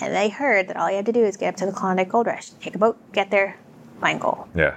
[0.01, 2.09] And they heard that all you had to do is get up to the Klondike
[2.09, 3.57] Gold Rush, take a boat, get there,
[4.03, 4.47] find gold.
[4.53, 4.75] Yeah.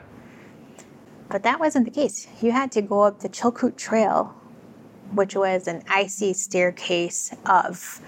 [1.28, 2.28] But that wasn't the case.
[2.40, 4.34] You had to go up the Chilkoot Trail,
[5.12, 8.00] which was an icy staircase of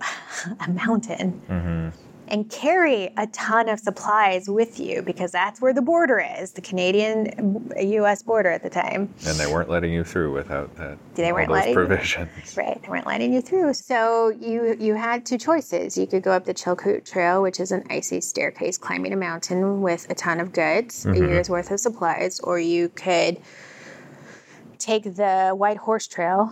[0.66, 1.42] a mountain.
[1.48, 2.01] Mm-hmm
[2.32, 6.62] and carry a ton of supplies with you because that's where the border is, the
[6.62, 8.22] Canadian U.S.
[8.22, 9.12] border at the time.
[9.26, 10.96] And they weren't letting you through without that.
[11.14, 12.56] They weren't those letting provisions.
[12.56, 13.74] You, right, they weren't letting you through.
[13.74, 15.98] So you you had two choices.
[15.98, 19.82] You could go up the Chilkoot Trail, which is an icy staircase climbing a mountain
[19.82, 21.22] with a ton of goods, mm-hmm.
[21.22, 23.42] a year's worth of supplies, or you could
[24.78, 26.50] take the White Horse Trail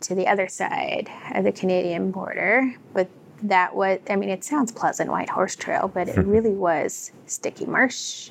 [0.00, 3.08] to the other side of the Canadian border, but
[3.44, 7.66] that was, I mean, it sounds pleasant, White Horse Trail, but it really was sticky
[7.66, 8.30] marsh,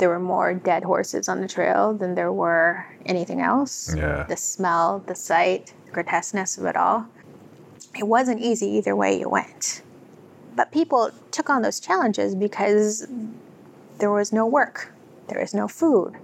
[0.00, 3.94] there were more dead horses on the trail than there were anything else.
[3.94, 4.24] Yeah.
[4.28, 7.06] The smell, the sight, the grotesqueness of it all.
[7.96, 9.82] It wasn't easy either way you went.
[10.56, 13.06] But people took on those challenges because
[13.98, 14.92] there was no work,
[15.28, 16.16] there was no food,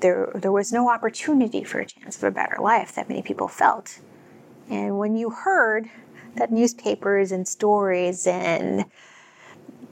[0.00, 3.48] there, there was no opportunity for a chance of a better life that many people
[3.48, 4.00] felt.
[4.68, 5.88] And when you heard
[6.36, 8.84] that newspapers and stories and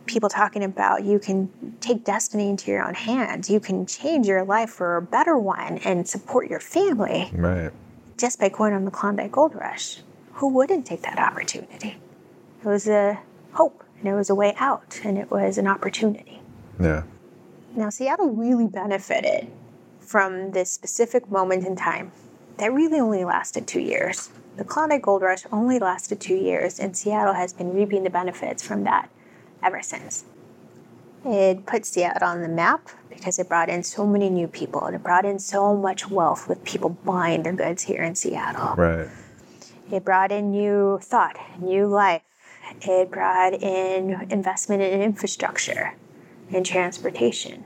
[0.07, 4.45] people talking about you can take destiny into your own hands, you can change your
[4.45, 7.71] life for a better one and support your family Right.
[8.17, 10.01] just by going on the Klondike Gold Rush.
[10.35, 11.99] Who wouldn't take that opportunity?
[12.63, 13.19] It was a
[13.53, 16.41] hope and it was a way out and it was an opportunity.
[16.81, 17.03] Yeah.
[17.77, 19.49] Now, Seattle really benefited
[20.01, 22.13] from this specific moment in time
[22.57, 24.31] that really only lasted two years.
[24.59, 28.61] The Klondike Gold Rush only lasted two years, and Seattle has been reaping the benefits
[28.61, 29.09] from that
[29.63, 30.25] ever since.
[31.25, 34.97] It put Seattle on the map because it brought in so many new people and
[34.97, 38.75] it brought in so much wealth with people buying their goods here in Seattle.
[38.75, 39.09] Right.
[39.93, 42.23] It brought in new thought, new life.
[42.83, 45.95] It brought in investment in infrastructure
[46.53, 47.65] and transportation.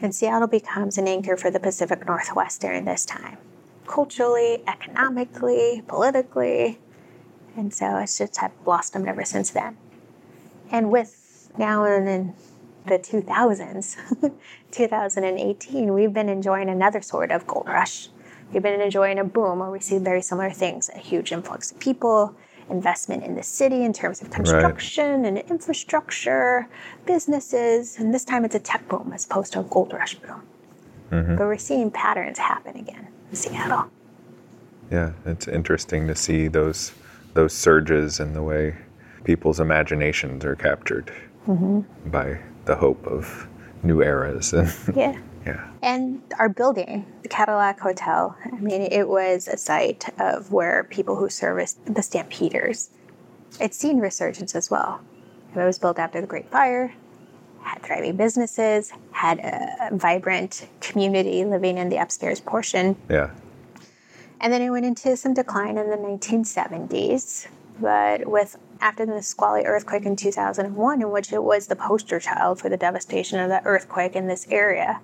[0.00, 3.38] And Seattle becomes an anchor for the Pacific Northwest during this time,
[3.86, 6.78] culturally, economically, politically.
[7.56, 9.76] And so it's just have blossomed ever since then.
[10.70, 12.34] And with now and in
[12.86, 13.96] the 2000s,
[14.70, 18.08] 2018, we've been enjoying another sort of gold rush.
[18.52, 21.80] We've been enjoying a boom where we see very similar things a huge influx of
[21.80, 22.34] people,
[22.70, 26.68] investment in the city in terms of construction and infrastructure,
[27.06, 30.42] businesses, and this time it's a tech boom as opposed to a gold rush boom.
[31.10, 31.36] Mm-hmm.
[31.36, 33.90] But we're seeing patterns happen again in Seattle.
[34.90, 36.92] Yeah, it's interesting to see those
[37.34, 38.76] those surges and the way
[39.24, 41.12] people's imaginations are captured
[41.46, 41.80] mm-hmm.
[42.10, 43.46] by the hope of
[43.82, 45.18] new eras and Yeah.
[45.44, 45.68] yeah.
[45.82, 51.16] And our building, the Cadillac Hotel, I mean, it was a site of where people
[51.16, 52.90] who serviced the Stampeders.
[53.60, 55.00] It's seen resurgence as well.
[55.54, 56.92] It was built after the Great Fire,
[57.66, 62.96] had thriving businesses, had a vibrant community living in the upstairs portion.
[63.10, 63.30] Yeah.
[64.40, 67.48] And then it went into some decline in the 1970s.
[67.80, 72.58] But with after the Nisqually earthquake in 2001, in which it was the poster child
[72.60, 75.00] for the devastation of that earthquake in this area,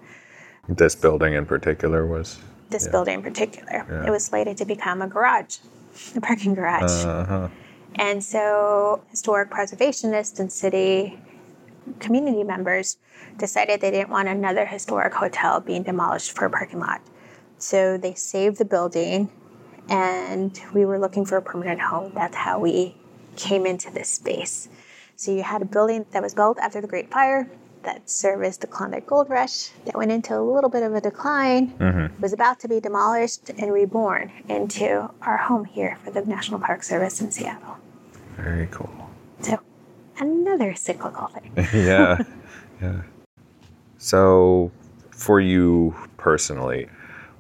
[0.69, 2.39] This building in particular was
[2.71, 2.93] this Yeah.
[2.93, 3.85] building in particular.
[3.91, 4.07] Yeah.
[4.07, 5.59] It was slated to become a garage,
[6.17, 7.05] a parking garage.
[7.05, 7.49] uh-huh.
[7.97, 11.19] And so historic preservationists and city
[11.99, 12.99] community members
[13.39, 17.01] decided they didn't want another historic hotel being demolished for a parking lot.
[17.59, 19.31] So they saved the building
[19.89, 22.13] and we were looking for a permanent home.
[22.15, 22.97] That's how we
[23.37, 24.69] came into this space.
[25.17, 27.49] So you had a building that was built after the Great Fire
[27.83, 31.73] that serviced the Klondike Gold Rush that went into a little bit of a decline,
[31.79, 32.21] mm-hmm.
[32.21, 36.83] was about to be demolished and reborn into our home here for the National Park
[36.83, 37.77] Service in Seattle.
[38.37, 39.11] Very cool.
[39.41, 39.59] So,
[40.19, 41.53] another cyclical thing.
[41.87, 42.19] yeah.
[42.81, 43.03] Yeah.
[43.99, 44.73] So
[45.11, 46.89] for you personally,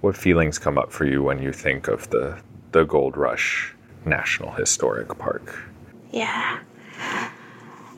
[0.00, 2.40] what feelings come up for you when you think of the
[2.72, 5.58] the Gold Rush National Historic Park?
[6.10, 6.60] Yeah.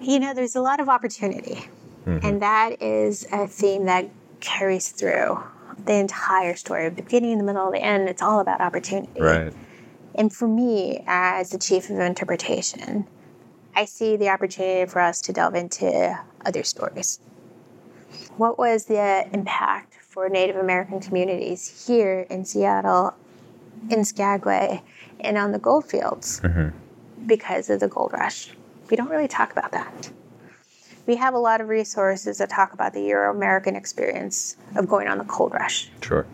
[0.00, 1.66] You know, there's a lot of opportunity,
[2.06, 2.18] mm-hmm.
[2.26, 4.10] and that is a theme that
[4.40, 5.42] carries through
[5.86, 8.08] the entire story the beginning, the middle, the end.
[8.08, 9.20] It's all about opportunity.
[9.20, 9.52] Right.
[10.14, 13.06] And for me, as the chief of interpretation,
[13.76, 17.18] I see the opportunity for us to delve into other stories.
[18.36, 23.14] What was the impact for Native American communities here in Seattle,
[23.90, 24.82] in Skagway,
[25.20, 26.76] and on the gold fields mm-hmm.
[27.26, 28.52] because of the gold rush?
[28.90, 30.10] We don't really talk about that.
[31.06, 35.08] We have a lot of resources that talk about the Euro American experience of going
[35.08, 35.90] on the gold rush.
[36.00, 36.26] Sure.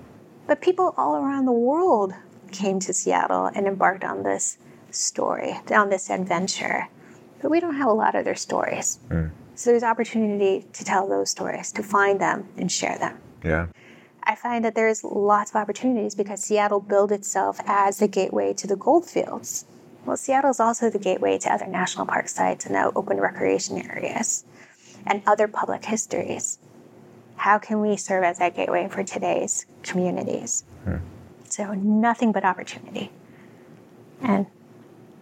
[0.47, 2.13] But people all around the world
[2.53, 4.59] came to Seattle and embarked on this
[4.91, 6.89] story, on this adventure.
[7.41, 8.99] But we don't have a lot of their stories.
[9.09, 9.31] Mm.
[9.55, 13.19] So there's opportunity to tell those stories, to find them and share them.
[13.45, 13.67] Yeah.
[14.23, 18.67] I find that there's lots of opportunities because Seattle built itself as the gateway to
[18.67, 19.65] the gold fields.
[20.05, 23.79] Well, Seattle is also the gateway to other national park sites and now open recreation
[23.79, 24.45] areas
[25.07, 26.59] and other public histories.
[27.37, 30.65] How can we serve as that gateway for today's communities?
[30.85, 30.97] Hmm.
[31.45, 33.11] So, nothing but opportunity.
[34.23, 34.47] And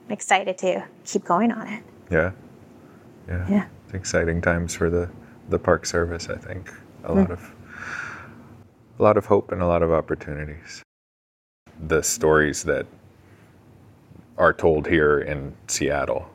[0.06, 1.82] I'm excited to keep going on it.
[2.10, 2.32] Yeah.
[3.28, 3.46] Yeah.
[3.48, 3.66] Yeah.
[3.84, 5.10] It's exciting times for the
[5.48, 6.70] the Park Service, I think.
[7.04, 7.18] A hmm.
[7.18, 7.54] lot of
[8.98, 10.82] a lot of hope and a lot of opportunities.
[11.86, 12.86] The stories that
[14.36, 16.28] are told here in Seattle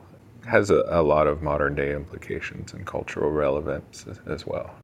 [0.46, 4.74] has a, a lot of modern day implications and cultural relevance as, as well.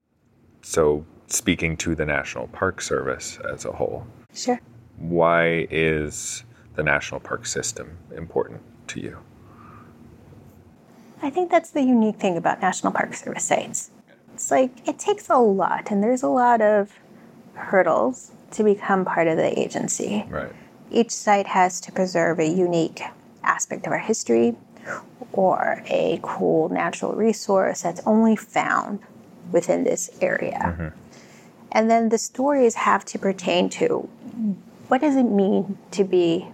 [0.63, 4.61] So, speaking to the National Park Service as a whole, Sure.
[4.99, 9.19] why is the National Park System important to you?
[11.23, 13.91] I think that's the unique thing about National Park Service sites.
[14.35, 16.99] It's like it takes a lot, and there's a lot of
[17.55, 20.25] hurdles to become part of the agency.
[20.29, 20.53] Right.
[20.91, 23.03] Each site has to preserve a unique
[23.43, 24.57] aspect of our history
[25.33, 29.01] or a cool natural resource that's only found
[29.53, 30.59] within this area.
[30.59, 30.99] Mm-hmm.
[31.73, 34.09] And then the stories have to pertain to
[34.89, 36.49] what does it mean to be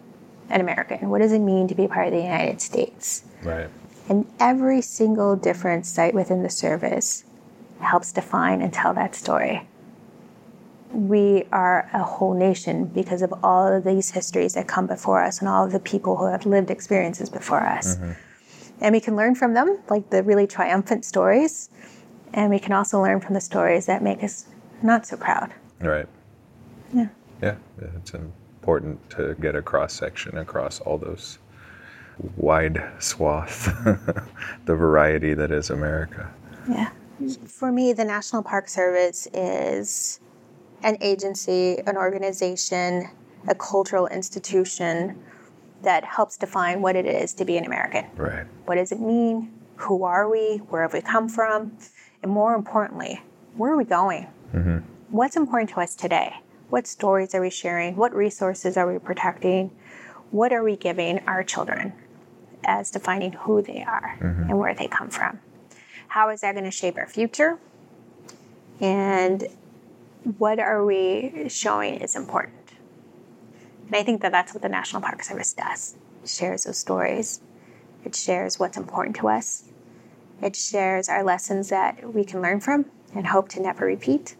[0.50, 1.08] an American?
[1.08, 3.24] What does it mean to be part of the United States?
[3.42, 3.70] Right.
[4.08, 7.24] And every single different site within the service
[7.80, 9.68] helps define and tell that story.
[10.92, 15.40] We are a whole nation because of all of these histories that come before us
[15.40, 17.96] and all of the people who have lived experiences before us.
[17.96, 18.12] Mm-hmm.
[18.80, 21.70] And we can learn from them, like the really triumphant stories,
[22.32, 24.46] and we can also learn from the stories that make us
[24.82, 25.52] not so proud.
[25.80, 26.06] Right.
[26.92, 27.08] Yeah.
[27.42, 27.56] Yeah,
[27.96, 31.38] it's important to get a cross section across all those
[32.36, 33.66] wide swath,
[34.64, 36.30] the variety that is America.
[36.68, 36.90] Yeah.
[37.46, 40.20] For me, the National Park Service is
[40.82, 43.08] an agency, an organization,
[43.48, 45.18] a cultural institution
[45.82, 48.06] that helps define what it is to be an American.
[48.16, 48.46] Right.
[48.64, 49.52] What does it mean?
[49.76, 50.58] Who are we?
[50.68, 51.76] Where have we come from?
[52.22, 53.22] And more importantly,
[53.56, 54.26] where are we going?
[54.54, 54.78] Mm-hmm.
[55.10, 56.34] What's important to us today?
[56.70, 57.94] What stories are we sharing?
[57.96, 59.70] What resources are we protecting?
[60.30, 61.92] What are we giving our children
[62.66, 64.50] as defining who they are mm-hmm.
[64.50, 65.40] and where they come from?
[66.08, 67.58] How is that going to shape our future?
[68.80, 69.46] And
[70.38, 72.54] what are we showing is important?
[73.86, 75.96] And I think that that's what the National Park Service does.
[76.22, 77.40] It shares those stories.
[78.04, 79.64] It shares what's important to us.
[80.42, 84.36] It shares our lessons that we can learn from and hope to never repeat.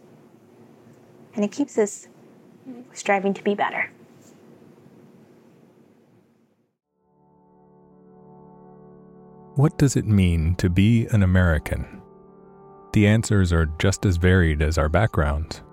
[1.33, 2.07] And it keeps us
[2.93, 3.91] striving to be better.
[9.57, 12.03] What does it mean to be an American?
[12.93, 15.63] The answers are just as varied as our backgrounds.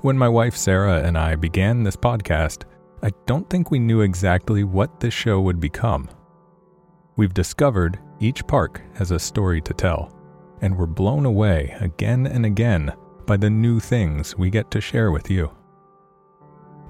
[0.00, 2.64] When my wife Sarah and I began this podcast,
[3.00, 6.08] I don't think we knew exactly what this show would become.
[7.14, 10.12] We've discovered each park has a story to tell,
[10.60, 12.92] and we're blown away again and again
[13.26, 15.52] by the new things we get to share with you.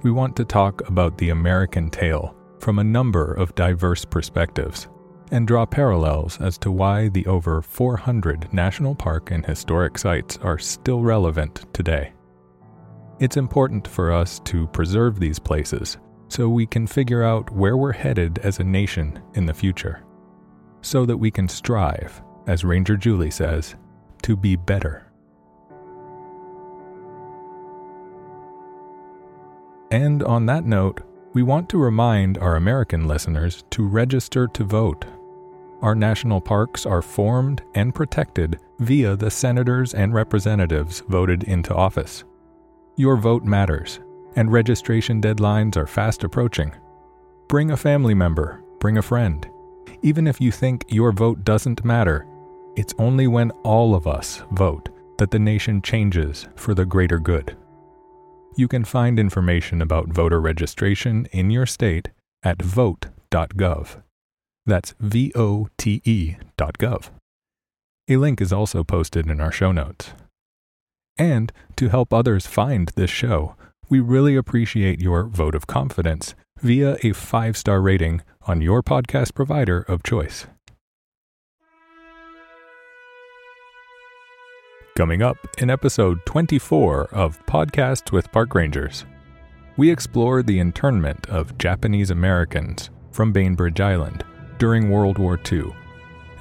[0.01, 4.87] We want to talk about the American tale from a number of diverse perspectives
[5.31, 10.57] and draw parallels as to why the over 400 national park and historic sites are
[10.57, 12.13] still relevant today.
[13.19, 15.97] It's important for us to preserve these places
[16.29, 20.03] so we can figure out where we're headed as a nation in the future,
[20.81, 23.75] so that we can strive, as Ranger Julie says,
[24.21, 25.11] to be better.
[29.91, 31.01] And on that note,
[31.33, 35.05] we want to remind our American listeners to register to vote.
[35.81, 42.25] Our national parks are formed and protected via the senators and representatives voted into office.
[42.97, 43.99] Your vote matters,
[44.35, 46.73] and registration deadlines are fast approaching.
[47.47, 49.47] Bring a family member, bring a friend.
[50.01, 52.27] Even if you think your vote doesn't matter,
[52.75, 57.55] it's only when all of us vote that the nation changes for the greater good.
[58.55, 62.09] You can find information about voter registration in your state
[62.43, 64.01] at vote.gov.
[64.65, 67.09] That's V O T E dot gov.
[68.09, 70.11] A link is also posted in our show notes.
[71.17, 73.55] And to help others find this show,
[73.89, 79.33] we really appreciate your vote of confidence via a five star rating on your podcast
[79.33, 80.47] provider of choice.
[84.95, 89.05] Coming up in episode 24 of Podcasts with Park Rangers,
[89.77, 94.25] we explore the internment of Japanese Americans from Bainbridge Island
[94.59, 95.73] during World War II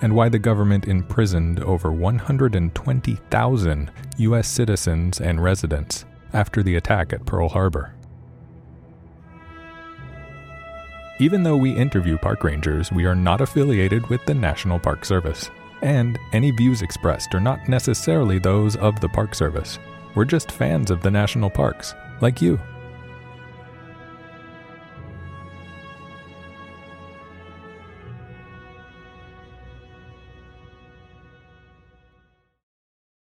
[0.01, 4.49] and why the government imprisoned over 120,000 U.S.
[4.49, 7.95] citizens and residents after the attack at Pearl Harbor.
[11.21, 15.51] Even though we interview park rangers, we are not affiliated with the National Park Service,
[15.83, 19.81] and any views expressed are not necessarily those of the Park Service.
[20.15, 22.61] We're just fans of the national parks, like you.